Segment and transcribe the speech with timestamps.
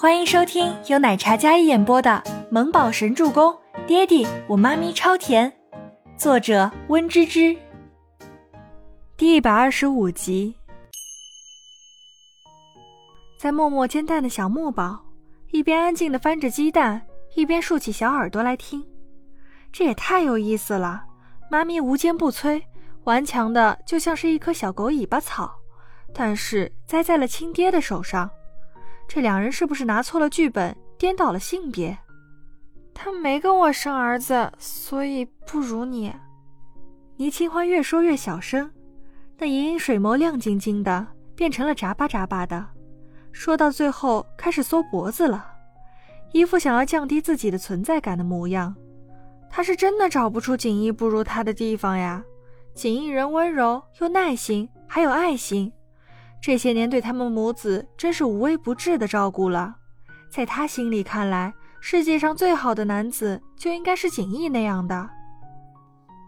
[0.00, 3.52] 欢迎收听由奶茶嘉一演播的《萌宝神助攻》，
[3.86, 5.52] 爹地我妈咪超甜，
[6.16, 7.54] 作者温芝芝。
[9.18, 10.56] 第一百二十五集，
[13.38, 15.04] 在默默煎蛋的小木宝
[15.50, 17.02] 一边安静的翻着鸡蛋，
[17.34, 18.82] 一边竖起小耳朵来听。
[19.70, 21.02] 这也太有意思了，
[21.50, 22.62] 妈咪无坚不摧，
[23.04, 25.56] 顽强的就像是一棵小狗尾巴草，
[26.14, 28.30] 但是栽在了亲爹的手上。
[29.12, 31.98] 这两人是不是拿错了剧本，颠倒了性别？
[32.94, 36.14] 他没跟我生儿子，所以不如你。
[37.16, 38.70] 倪清欢越说越小声，
[39.36, 42.64] 那盈盈水眸亮晶晶的，变成了眨巴眨巴的。
[43.32, 45.44] 说到最后，开始缩脖子了，
[46.30, 48.72] 一副想要降低自己的存在感的模样。
[49.50, 52.22] 他是真的找不出锦衣不如他的地方呀。
[52.74, 55.72] 锦衣人温柔又耐心，还有爱心。
[56.42, 59.74] 这些年对他们母子真是无微不至的照顾了，
[60.30, 65.10] 在他心里看来，世界上最好的男子就应该是景逸那样的。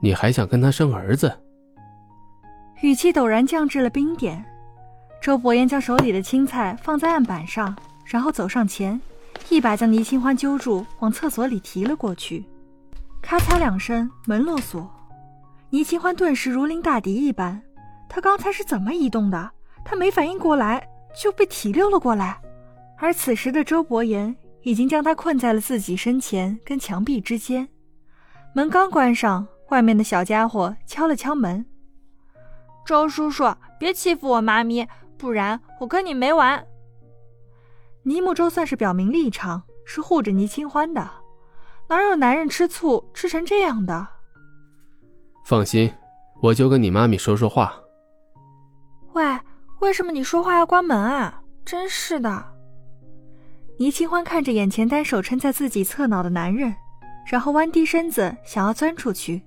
[0.00, 1.30] 你还想跟他生儿子？
[2.80, 4.44] 语气陡然降至了冰点。
[5.20, 8.98] 周伯言将手里的青菜放在案板上，然后走上前，
[9.50, 12.46] 一把将倪清欢揪住，往厕所里提了过去。
[13.20, 14.88] 咔嚓两声，门落锁。
[15.70, 17.60] 倪清欢顿时如临大敌一般，
[18.08, 19.50] 他刚才是怎么移动的？
[19.90, 20.86] 他没反应过来，
[21.18, 22.38] 就被提溜了过来，
[22.98, 27.66] 而此时的周伯言已经将他困在了自己身前跟墙壁之间。
[28.54, 31.64] 门刚关上，外面的小家伙敲了敲门
[32.84, 36.62] ：“周叔叔，别欺负我妈咪，不然我跟你没完。”
[38.04, 41.10] 倪木周算是表明立场，是护着倪清欢的，
[41.88, 44.06] 哪有男人吃醋吃成这样的？
[45.46, 45.90] 放心，
[46.42, 47.72] 我就跟你妈咪说说话。
[49.14, 49.24] 喂。
[49.80, 51.42] 为什么你说话要关门啊？
[51.64, 52.44] 真是的！
[53.78, 56.74] 倪清欢看着眼前单手撑在自己侧脑的男人，
[57.30, 59.40] 然后弯低身子想要钻出去，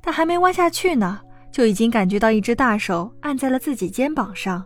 [0.00, 4.64] 但还没弯下去呢，就已经感觉到一只大手按在了自己肩膀上，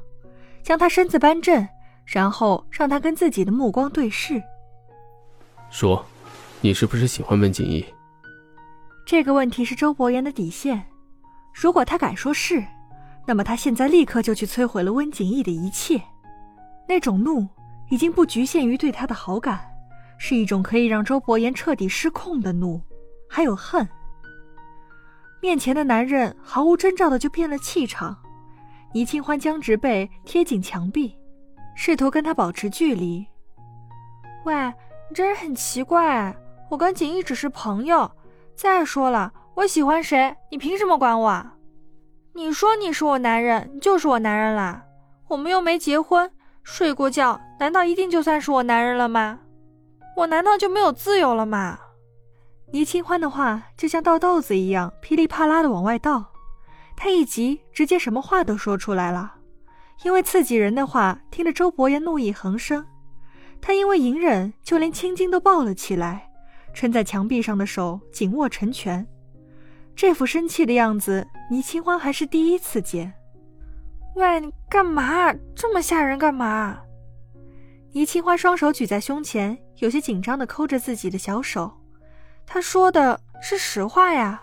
[0.62, 1.67] 将他身子扳正，
[2.05, 4.43] 然后让他跟自己的目光对视。
[5.71, 6.05] 说，
[6.61, 7.82] 你是不是喜欢温景逸？
[9.06, 10.84] 这个问题是周伯言的底线，
[11.55, 12.62] 如果他敢说是。
[13.31, 16.03] 那么他现在立刻就去摧毁了温景逸的一切，
[16.89, 17.47] 那种怒
[17.89, 19.71] 已经不局限于对他的好感，
[20.19, 22.83] 是一种可以让周伯言彻底失控的怒，
[23.29, 23.89] 还有恨。
[25.41, 28.19] 面前的男人毫无征兆的就变了气场，
[28.93, 31.17] 倪清欢僵直背贴紧墙壁，
[31.77, 33.25] 试图跟他保持距离。
[34.45, 34.57] 喂，
[35.09, 36.37] 你这人很奇怪，
[36.69, 38.11] 我跟景逸只是朋友。
[38.57, 41.47] 再说了，我喜欢谁，你凭什么管我？
[42.33, 44.85] 你说你是我男人，你就是我男人啦。
[45.29, 46.31] 我们又没结婚，
[46.63, 49.41] 睡过觉，难道一定就算是我男人了吗？
[50.17, 51.79] 我难道就没有自由了吗？
[52.73, 56.25] 倪清欢的话就像倒豆子一样，噼里啪啦的往外倒。
[56.97, 59.35] 他一急，直接什么话都说出来了。
[60.05, 62.87] 因为刺激人的话，听得周伯言怒意横生。
[63.61, 66.31] 他因为隐忍，就连青筋都抱了起来，
[66.73, 69.07] 撑在墙壁上的手紧握成拳。
[70.00, 73.12] 这副生气的样子，倪清欢还是第一次见。
[74.15, 76.19] 喂，你干嘛这么吓人？
[76.19, 76.81] 干嘛？
[77.93, 81.71] 倪清欢双手举在胸前，有些紧张的抠着自己的小手。
[82.47, 84.43] 他说的是实话呀。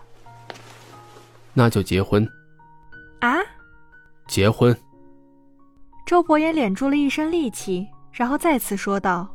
[1.54, 2.24] 那就结婚。
[3.18, 3.38] 啊？
[4.28, 4.72] 结婚。
[6.06, 9.28] 周伯言敛住了一身戾气，然后再次说道：“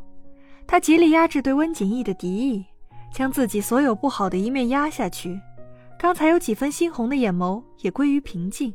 [0.66, 2.66] 他极力压制对温景逸的敌意，
[3.12, 5.38] 将自己所有不好的一面压下去。”
[6.04, 8.74] 刚才有几分猩红的眼眸也归于平静，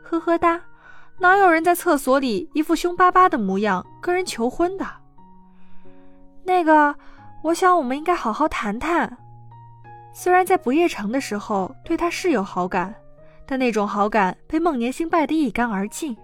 [0.00, 0.62] 呵呵哒，
[1.18, 4.86] 哪有人在厕所里一副凶巴巴的模样跟人求婚的？
[6.44, 6.94] 那个，
[7.42, 9.18] 我想我们应该好好谈谈。
[10.12, 12.94] 虽然在不夜城的时候对他是有好感，
[13.44, 16.16] 但那种好感被孟年星败得一干二净。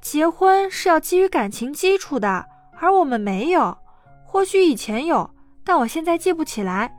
[0.00, 2.46] 结婚是要基于感情基础的，
[2.78, 3.76] 而我们没有，
[4.24, 5.28] 或许以前有，
[5.64, 6.95] 但我现在记不起来。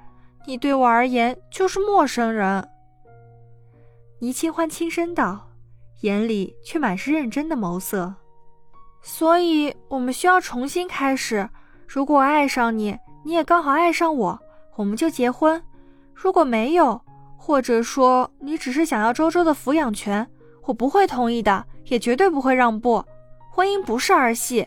[0.47, 2.65] 你对我而言就是陌生人。”
[4.19, 5.49] 倪清欢轻声道，
[6.01, 8.15] 眼里却满是认真的眸色。
[9.03, 11.47] “所以，我们需要重新开始。
[11.85, 14.39] 如果爱上你，你也刚好爱上我，
[14.75, 15.61] 我们就结婚。
[16.13, 16.99] 如果没有，
[17.37, 20.27] 或者说你只是想要周周的抚养权，
[20.63, 23.03] 我不会同意的，也绝对不会让步。
[23.51, 24.65] 婚姻不是儿戏。”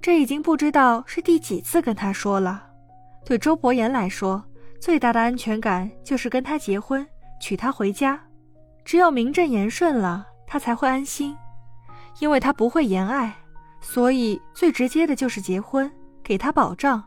[0.00, 2.70] 这已经不知道是第几次跟他说了。
[3.24, 4.42] 对周伯言来说。
[4.82, 7.06] 最大的安全感就是跟他结婚，
[7.40, 8.20] 娶她回家。
[8.84, 11.36] 只有名正言顺了，他才会安心，
[12.18, 13.32] 因为他不会言爱，
[13.80, 15.88] 所以最直接的就是结婚，
[16.20, 17.00] 给他保障，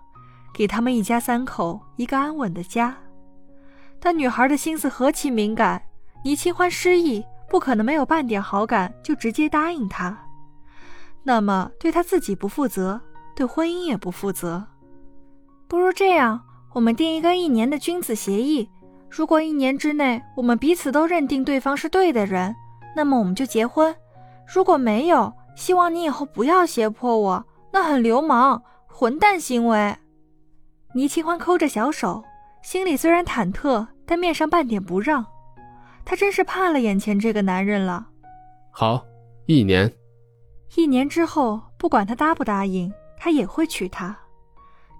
[0.53, 2.95] 给他们一家三口一个安稳的家。
[3.99, 5.81] 但女孩的心思何其敏感，
[6.23, 10.17] 倪清欢失忆，不可能没有半点好感就直接答应他。
[11.23, 13.01] 那么对他自己不负责，
[13.35, 14.65] 对婚姻也不负责。
[15.67, 16.41] 不如这样，
[16.75, 18.69] 我们定一个一年的君子协议，
[19.09, 22.53] 如果一年之内我们彼此都认定对方是对的人，
[22.93, 23.95] 那么我们就结婚。
[24.45, 29.95] 如果没有，希望你以后不要胁迫我，那很流氓、混蛋行为。
[30.93, 32.21] 倪清欢抠着小手，
[32.61, 35.25] 心里虽然忐忑，但面上半点不让。
[36.03, 38.07] 他真是怕了眼前这个男人了。
[38.71, 39.01] 好，
[39.45, 39.89] 一年。
[40.75, 44.17] 一年之后，不管他答不答应，他也会娶她。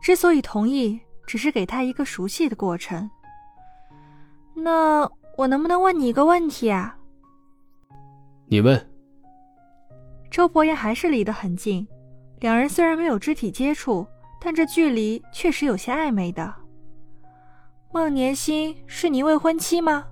[0.02, 3.10] 之所以同意，只是给他一个熟悉的过程。
[4.54, 6.98] 那我能不能问你一个问题啊？
[8.48, 8.90] 你问。
[10.32, 11.88] 周伯言还是离得很近，
[12.40, 14.06] 两人虽然没有肢体接触，
[14.42, 16.54] 但这距离确实有些暧昧的。
[17.94, 20.06] 孟年心是你未婚妻吗？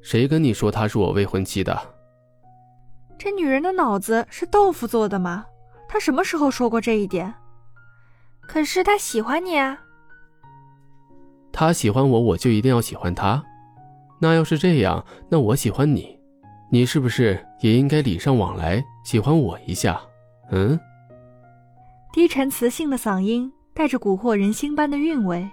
[0.00, 1.78] 谁跟你说她是我未婚妻的？
[3.18, 5.44] 这女人的脑子是豆腐做的吗？
[5.86, 7.34] 她什么时候说过这一点？
[8.48, 9.78] 可是他喜欢你啊。
[11.52, 13.44] 他喜欢我，我就一定要喜欢他？
[14.18, 16.18] 那要是这样，那我喜欢你。
[16.70, 20.00] 你是不是也应该礼尚往来，喜欢我一下？
[20.50, 20.80] 嗯。
[22.12, 25.48] 低沉磁性的嗓音带着蛊惑人心般的韵味。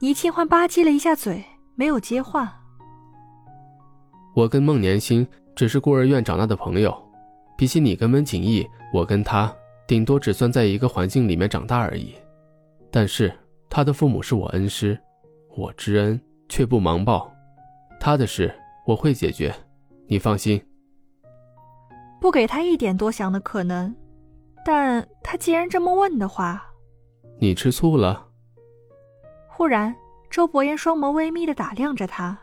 [0.00, 1.44] 倪清欢吧唧了一下嘴，
[1.76, 2.60] 没有接话。
[4.34, 5.26] 我跟孟年星
[5.56, 6.96] 只是孤儿院长大的朋友，
[7.56, 9.52] 比起你跟温景逸，我跟他
[9.88, 12.14] 顶多只算在一个环境里面长大而已。
[12.90, 13.32] 但是
[13.68, 14.98] 他的父母是我恩师，
[15.56, 17.32] 我知恩却不盲报，
[17.98, 18.54] 他的事
[18.86, 19.52] 我会解决。
[20.06, 20.62] 你放心，
[22.20, 23.94] 不给他一点多想的可能。
[24.64, 26.62] 但他既然这么问的话，
[27.38, 28.26] 你吃醋了？
[29.48, 29.94] 忽然，
[30.30, 32.38] 周伯言双眸微眯的打量着他，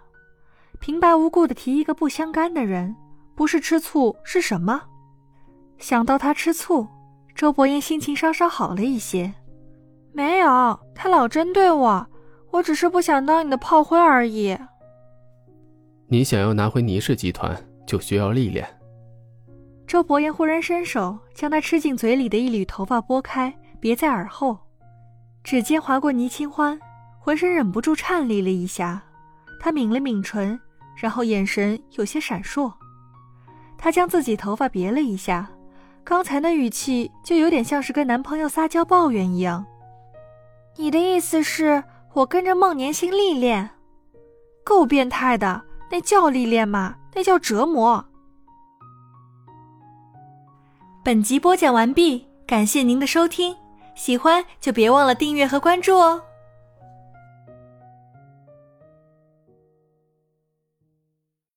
[0.79, 2.95] 平白无故的提一个不相干的人，
[3.35, 4.81] 不是吃醋是什么？
[5.77, 6.87] 想到他吃醋，
[7.35, 9.33] 周伯言心情稍稍好了一些。
[10.13, 12.07] 没有，他老针对我，
[12.49, 14.57] 我只是不想当你的炮灰而已。
[16.07, 17.53] 你想要拿回倪氏集团，
[17.85, 18.65] 就需要历练。
[19.85, 24.57] 周伯言忽然伸手将他吃进嘴里的一缕头发拨开，别在耳后，
[25.43, 26.79] 指尖划过倪清欢，
[27.19, 29.03] 浑身忍不住颤栗了一下。
[29.59, 30.57] 他抿了抿唇，
[30.95, 32.71] 然后眼神有些闪烁。
[33.77, 35.49] 他将自己头发别了一下，
[36.05, 39.65] 刚才的语气就有点像是跟男朋友撒娇抱怨一样。
[40.75, 43.71] 你的意思是我跟着孟年星历练？
[44.63, 45.63] 够变态的！
[45.89, 46.95] 那叫历练吗？
[47.15, 48.05] 那叫折磨。
[51.03, 53.55] 本集播讲完毕，感谢您的收听，
[53.95, 56.21] 喜欢就别忘了订阅和关注哦。